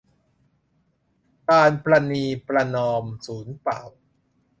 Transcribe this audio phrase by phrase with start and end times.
[1.51, 3.81] การประนีประนอมสูญเปล่า